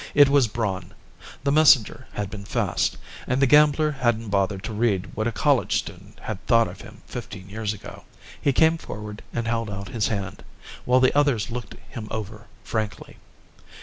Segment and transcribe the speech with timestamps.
[0.15, 0.95] It was Braun;
[1.43, 5.77] the messenger had been fast, and the gambler hadn't bothered to read what a college
[5.77, 8.05] student had thought of him fifteen years ago.
[8.41, 10.43] He came forward and held out his hand,
[10.85, 13.17] while the others looked him over frankly.